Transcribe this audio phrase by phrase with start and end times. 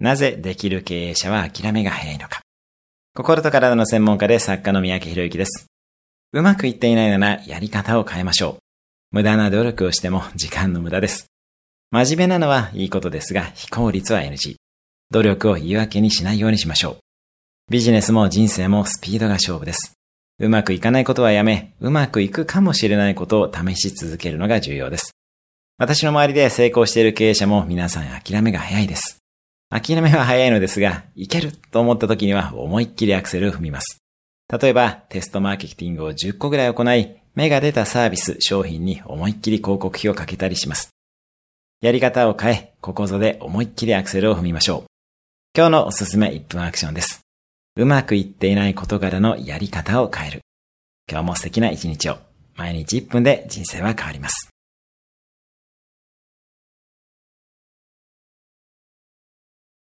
[0.00, 2.40] なぜできる経営者は諦めが早いのか。
[3.14, 5.66] 心と体の専門家で作家の三宅博之です。
[6.32, 8.56] うまくいっていないならやり方を変えましょう。
[9.12, 11.26] 無駄な努力をしても時間の無駄です。
[11.90, 14.56] 真面目なのはいいことですが、非効率は NG。
[15.10, 16.96] 努力を言い訳にしないようにしましょう。
[17.70, 19.92] ビジネスも人生もスピードが勝負です。
[20.38, 25.10] うまくいかないことはやめ、うまくいくかもしれないことを試し続けるのが重要です。
[25.76, 29.19] 私の周りで成功している経営者も皆さん諦めが早いです。
[29.70, 33.98] 諦めは早いのですが、いけると思った時には思いっきりアクセルを踏みます。
[34.52, 40.90] 例えば、テストマーケティングを10個ぐらい行い、芽が出たサービス、商品に思いっきり広告費をかけたりします。
[41.82, 44.84] やり方を変え、ここぞで思いっきりアクセルを踏みましょう。
[45.56, 47.20] 今日のおすすめ1分アクションです。
[47.76, 50.40] うまくいっていない事柄のやり方を変える。
[51.08, 52.18] 今日も素敵な一日を。
[52.56, 54.50] 毎日1分で人生は変わります。